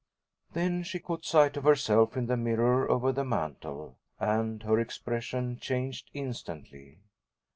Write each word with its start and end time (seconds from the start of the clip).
Then 0.53 0.81
she 0.81 0.97
caught 0.97 1.25
sight 1.25 1.55
of 1.57 1.63
herself 1.63 2.17
in 2.17 2.25
the 2.25 2.35
mirror 2.35 2.89
over 2.89 3.11
the 3.11 3.23
mantel, 3.23 3.97
and 4.19 4.63
her 4.63 4.79
expression 4.79 5.59
changed 5.59 6.09
instantly. 6.15 6.97